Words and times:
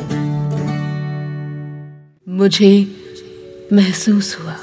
मुझे 2.30 2.88
महसूस 3.74 4.38
हुआ। 4.40 4.56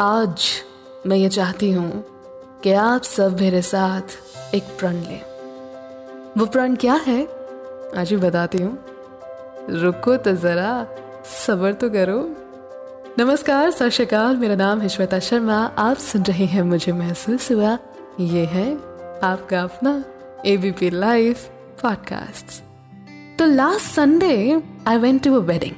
आज 0.00 0.44
मैं 1.06 1.16
ये 1.16 1.28
चाहती 1.28 1.72
हूँ 1.72 2.04
कि 2.62 2.72
आप 2.72 3.02
सब 3.02 3.40
मेरे 3.40 3.62
साथ 3.62 4.02
एक 4.54 4.62
प्रण 4.62 4.94
लें। 4.94 5.20
वो 6.38 6.46
प्रण 6.46 6.76
क्या 6.76 6.94
है? 6.94 7.28
आज 7.96 8.10
ही 8.10 8.16
बताती 8.16 8.58
हूँ। 8.58 8.84
रुको 9.70 10.16
तो 10.16 10.32
जरा 10.32 10.86
सबर 11.24 11.72
तो 11.72 11.90
करो। 11.90 12.36
नमस्कार 13.18 13.70
सत 13.70 13.88
श्रीकाल 13.88 14.36
मेरा 14.36 14.54
नाम 14.54 14.80
है 14.80 14.88
श्वेता 14.88 15.18
शर्मा। 15.18 15.74
आप 15.78 15.96
सुन 15.96 16.22
रहे 16.22 16.44
हैं 16.44 16.62
मुझे 16.62 16.92
महसूस 16.92 17.52
हुआ। 17.52 17.78
ये 18.20 18.44
है 18.44 18.95
आपका 19.22 19.62
अपना 19.62 20.04
एबीपी 20.46 20.90
लाइव 20.90 21.36
पॉडकास्ट 21.82 22.62
तो 23.38 23.46
last 23.46 23.80
Sunday 23.80 24.62
I 24.86 24.96
went 24.98 25.24
to 25.24 25.40
wedding 25.40 25.74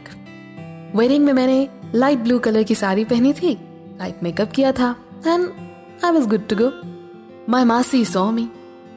wedding 0.97 1.24
में 1.24 1.33
मैंने 1.33 1.69
लाइट 1.95 2.19
ब्लू 2.19 2.38
कलर 2.38 2.62
की 2.62 2.74
साड़ी 2.74 3.05
पहनी 3.05 3.33
थी 3.33 3.59
लाइट 3.98 4.23
मेकअप 4.23 4.51
किया 4.51 4.73
था 4.73 4.97
and 5.27 5.51
I 6.05 6.11
was 6.11 6.27
good 6.27 6.48
to 6.48 6.56
go 6.56 6.73
my 7.48 7.64
मासी 7.64 8.05
saw 8.05 8.30
me 8.30 8.51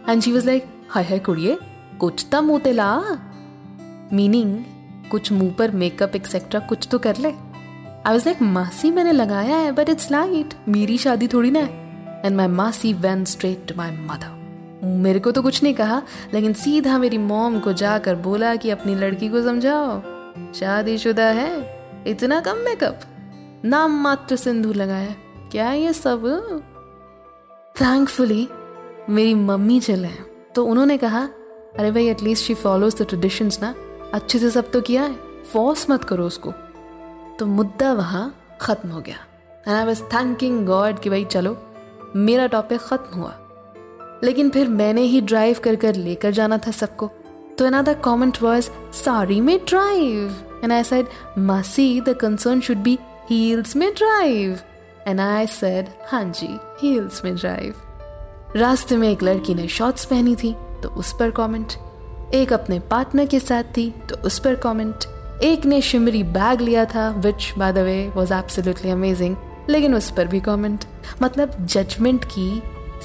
and 0.09 0.21
she 0.21 0.31
was 0.31 0.45
like 0.45 0.65
hi 0.89 1.03
hi 1.03 1.19
कुड़िए, 1.19 1.57
कुछ 1.99 2.25
तो 2.31 2.41
मुँह 2.41 2.59
ते 2.59 2.71
ला. 2.71 3.01
मीनिंग 4.13 4.63
कुछ 5.11 5.31
मुँह 5.31 5.53
पर 5.53 5.71
मेकअप 5.71 6.15
एक्सेट्रा 6.15 6.59
कुछ 6.59 6.87
तो 6.91 6.99
कर 6.99 7.17
ले। 7.17 7.29
आई 7.29 8.13
वॉज़ 8.13 8.25
लाइक 8.25 8.41
मासी 8.41 8.91
मैंने 8.91 9.11
लगाया 9.11 9.57
है 9.57 9.71
बट 9.71 9.89
इट्स 9.89 10.11
लाइट 10.11 10.53
मेरी 10.69 10.97
शादी 10.97 11.27
थोड़ी 11.27 11.51
ना 11.51 11.59
है. 11.59 11.80
एंड 12.25 12.35
माई 12.37 12.47
मासी 12.47 12.93
went 12.93 13.25
straight 13.25 13.67
to 13.67 13.75
my 13.77 13.91
mother 13.91 14.39
मेरे 14.83 15.19
को 15.19 15.31
तो 15.31 15.41
कुछ 15.41 15.61
नहीं 15.63 15.73
कहा, 15.73 16.01
लेकिन 16.33 16.53
सीधा 16.53 16.97
मेरी 16.97 17.17
मॉम 17.17 17.59
को 17.59 17.73
जाकर 17.73 18.15
बोला 18.15 18.55
कि 18.55 18.69
अपनी 18.69 18.95
लड़की 18.95 19.29
को 19.29 19.41
समझाओ। 19.43 20.01
शादीशुदा 20.53 21.25
है, 21.25 22.03
इतना 22.07 22.39
कम 22.39 22.57
मेकअप 22.57 22.99
नाम 23.65 24.01
मात्र 24.03 24.35
सिंदूर 24.35 24.75
लगाया। 24.75 25.15
क्या 25.51 25.71
ये 25.71 25.93
सब? 25.93 26.25
थैंकफुली 27.75 28.47
मेरी 29.09 29.33
मम्मी 29.35 29.79
चले 29.79 30.09
तो 30.55 30.65
उन्होंने 30.65 30.97
कहा, 30.97 31.23
अरे 31.79 31.91
भाई 31.91 32.07
at least 32.07 32.45
she 32.45 32.53
follows 32.53 33.01
the 33.01 33.05
traditions 33.07 33.59
ना। 33.61 33.73
अच्छे 34.13 34.39
से 34.39 34.49
सब 34.51 34.71
तो 34.71 34.81
किया 34.81 35.03
है। 35.03 35.43
फोर्स 35.43 35.89
मत 35.89 36.03
करो 36.03 36.25
उसको। 36.25 36.53
तो 37.39 37.45
मुद्दा 37.45 37.91
वहाँ 37.93 38.33
खत्म 38.61 38.89
हो 38.89 39.01
गया। 39.01 39.15
And 39.67 39.75
I 39.75 39.85
was 39.85 40.01
thanking 40.03 40.65
God 40.65 40.99
कि 40.99 41.09
भाई, 41.09 41.25
चलो 41.25 41.53
मेरा 42.15 42.47
टॉपिक 42.47 42.79
खत्म 42.79 43.19
हुआ। 43.19 43.33
लेकिन 44.23 44.49
फिर 44.49 44.67
मैंने 44.67 45.01
ही 45.01 45.21
ड्राइव 45.21 45.57
कर 45.63 45.75
कर 45.75 45.95
लेकर 45.95 46.31
जाना 46.31 46.57
था 46.57 46.71
सबको। 46.71 47.11
तो 47.57 47.65
अनदर 47.65 47.93
कमेंट 47.93 48.41
वाज 48.41 48.63
सॉरी 49.05 49.41
में 49.41 49.59
ड्राइव 49.67 50.35
एंड 50.63 50.73
आई 50.73 50.83
सेड 50.83 51.07
मासी 51.37 52.01
the 52.01 52.09
concern 52.09 52.61
should 52.61 52.77
be 52.77 52.99
heels 53.29 53.75
में 53.75 53.93
ड्राइव 53.93 54.59
एंड 55.07 55.19
आई 55.19 55.47
सेड 55.47 55.87
हाँ 56.07 56.23
जी 56.23 56.57
हील्स 56.81 57.23
में 57.23 57.35
ड्राइव 57.35 57.73
रास्ते 58.55 58.97
में 58.97 59.09
एक 59.09 59.23
लड़की 59.23 59.55
ने 59.55 59.67
शॉर्ट्स 59.67 60.05
पहनी 60.05 60.35
थी 60.35 60.55
तो 60.83 60.89
उस 60.89 61.13
पर 61.19 61.31
कमेंट 61.31 61.73
एक 62.33 62.53
अपने 62.53 62.79
पार्टनर 62.79 63.25
के 63.25 63.39
साथ 63.39 63.63
थी 63.63 63.89
तो 64.09 64.15
उस 64.15 64.39
पर 64.39 64.55
कमेंट 64.55 64.95
एक 65.43 65.65
ने 65.65 65.81
शिमरी 65.81 66.23
बैग 66.23 66.61
लिया 66.61 66.85
था 66.85 67.09
which 67.09 67.53
by 67.57 67.73
the 67.73 67.77
way 67.77 68.11
was 68.15 68.31
absolutely 68.31 68.91
amazing 68.91 69.35
लेकिन 69.69 69.95
उस 69.95 70.11
पर 70.11 70.27
भी 70.27 70.39
कमेंट 70.39 70.85
मतलब 71.21 71.65
जजमेंट 71.65 72.25
की 72.33 72.47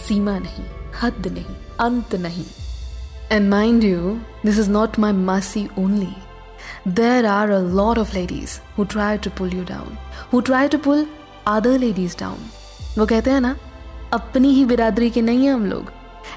सीमा 0.07 0.39
नहीं 0.39 0.65
हद 1.03 1.27
नहीं 1.27 1.57
अंत 1.81 2.15
नहीं 2.21 2.45
and 3.33 3.49
mind 3.51 3.85
you 3.85 4.19
this 4.45 4.59
is 4.59 4.71
not 4.71 4.99
my 4.99 5.13
मासी 5.13 5.67
only 5.79 6.15
there 7.01 7.27
are 7.27 7.51
a 7.51 7.61
lot 7.75 7.99
of 7.99 8.15
ladies 8.15 8.59
who 8.79 8.85
try 8.93 9.19
to 9.19 9.31
pull 9.39 9.55
you 9.55 9.65
down 9.65 9.97
who 10.33 10.41
try 10.51 10.69
to 10.69 10.79
pull 10.79 11.07
other 11.47 11.79
ladies 11.79 12.17
down 12.21 12.49
वो 12.99 13.07
कहते 13.07 13.31
हैं 13.31 13.41
ना 13.41 13.57
अपनी 14.13 14.53
ही 14.55 14.65
बिरादरी 14.65 15.11
के 15.11 15.23
नहीं 15.23 15.47
हैं 15.47 15.53
हम 15.53 15.67
लोग 15.67 15.93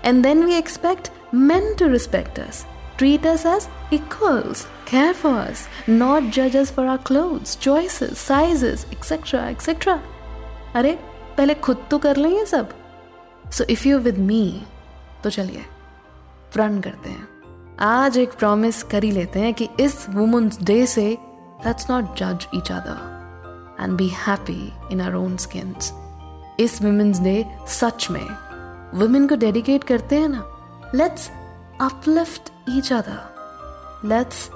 and 0.06 0.24
then 0.24 0.44
we 0.46 0.56
expect 0.56 1.10
men 1.32 1.76
to 1.76 1.88
respect 1.88 2.40
us, 2.40 2.66
treat 2.98 3.26
us 3.26 3.46
as 3.46 3.68
equals, 3.92 4.68
care 4.86 5.14
for 5.14 5.30
us, 5.30 5.68
not 5.88 6.32
judge 6.32 6.56
us 6.56 6.72
for 6.72 6.86
our 6.86 6.98
clothes, 6.98 7.56
choices, 7.56 8.18
sizes, 8.18 8.86
etc. 8.92 9.44
etc. 9.50 9.98
अरे 10.76 10.98
पहले 11.40 11.54
खुद 11.54 11.84
तो 11.92 11.98
कर 11.98 12.16
लें 12.16 12.30
ये 12.30 12.46
सब? 12.46 12.70
So 13.52 13.64
if 13.64 13.88
you 13.88 14.00
with 14.00 14.18
me 14.18 14.66
तो 15.24 15.30
चलिए 15.30 15.66
प्रण 16.54 16.82
करते 16.82 17.10
हैं। 17.10 17.28
आज 17.78 18.18
एक 18.18 18.34
प्रॉमिस 18.34 18.84
कर 18.84 19.04
ही 19.04 19.12
लेते 19.12 19.40
हैं 19.40 19.54
कि 19.54 19.70
इस 19.80 20.10
वुमेन्स 20.10 20.62
डे 20.62 20.88
से 20.88 21.18
लेट्स 21.66 21.90
नॉट 21.90 22.18
जज 22.18 22.48
each 22.56 22.72
other 22.72 23.78
and 23.82 23.98
be 23.98 24.08
happy 24.08 24.74
in 24.92 25.02
our 25.02 25.16
own 25.16 25.38
skin 25.38 25.76
इस 26.60 26.82
वुमेन्स 26.82 27.20
डे 27.20 27.58
सच 27.68 28.08
में 28.12 28.28
वुमेन 29.00 29.28
को 29.28 29.36
डेडिकेट 29.36 29.84
करते 29.84 30.16
हैं 30.16 30.30
ना? 30.30 30.44
Let's 30.96 31.32
uplift 31.82 32.52
each 32.70 32.94
other 32.94 33.36
let's 34.06 34.50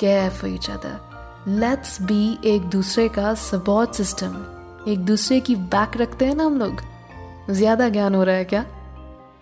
care 0.00 0.30
for 0.30 0.50
each 0.50 0.70
other 0.70 1.00
let's 1.48 2.02
be 2.02 2.38
एक 2.44 2.62
दूसरे 2.62 3.08
का 3.08 3.34
सपोर्ट 3.34 3.90
सिस्टम 3.90 4.53
एक 4.88 4.98
दूसरे 4.98 5.40
की 5.40 5.56
बैक 5.56 5.96
रखते 5.96 6.24
हैं 6.24 6.34
ना 6.34 6.44
हम 6.44 6.58
लोग। 6.58 6.80
ज़्यादा 7.50 7.88
ज्ञान 7.88 8.14
हो 8.14 8.24
रहा 8.24 8.36
है 8.36 8.44
क्या? 8.44 8.64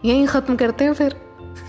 यहीं 0.04 0.26
ख़त्म 0.26 0.56
करते 0.56 0.84
हैं 0.84 0.92
फिर। 0.92 1.16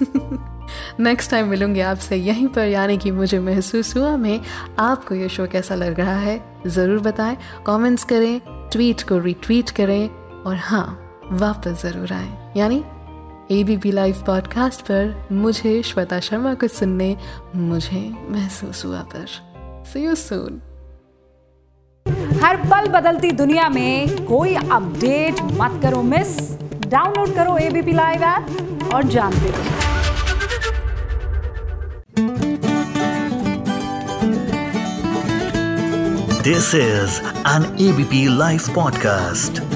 नेक्स्ट 1.00 1.32
टाइम 1.32 1.48
मिलूँगी 1.48 1.80
आपसे 1.80 2.16
यहीं 2.16 2.48
पर, 2.48 2.68
यानी 2.68 2.98
कि 2.98 3.12
मुझे 3.12 3.40
महसूस 3.40 3.98
हुआ, 3.98 4.18
मैं 4.18 4.42
आपको 4.80 5.16
ये 5.16 5.30
शो 5.30 5.48
कैसा 5.48 5.76
लग 5.76 6.00
रहा 6.00 6.18
है, 6.18 6.62
ज़रूर 6.68 7.00
बताएँ। 7.00 7.38
कमेंट्स 7.66 8.04
करें 8.04 8.42
ट्वीट 8.72 9.04
को 9.04 9.18
रिट्वीट 9.18 9.70
करें, 9.70 10.10
और 10.44 10.56
हाँ 10.56 11.00
वापस 11.32 11.82
ज़रूर 11.82 12.14
आए। 12.14 12.54
यानी 12.58 12.84
A 13.52 13.64
B 13.64 13.78
P 13.78 13.92
live 13.92 14.24
podcast 14.26 14.82
पर 14.82 15.28
मुझे 15.32 15.82
श्वेता 15.84 16.20
शर्मा 16.20 16.54
को 16.54 16.68
सुनने 16.68 17.18
मुझे 17.56 18.12
महसूस 18.30 18.86
हुआ 18.86 19.02
पर। 19.02 19.26
सी 19.94 20.06
यू 20.06 20.16
सून 20.16 20.62
हर 22.44 22.58
पल 22.72 22.88
बदलती 22.92 23.30
दुनिया 23.31 23.68
में 23.70 24.26
कोई 24.26 24.56
अपडेट 24.56 25.42
मत 25.59 25.80
करो 25.84 26.02
मिस 26.04 26.38
डाउनलोड 26.88 27.34
करो 27.36 27.58
एबीपी 27.58 27.92
लाइव 27.92 28.24
ऐप 28.24 28.90
और 28.94 29.04
जानते 29.14 29.52
रहो 29.52 29.84
this 36.44 36.74
is 36.76 37.22
an 37.50 37.76
ABP 37.88 38.26
live 38.38 38.74
podcast. 38.78 39.73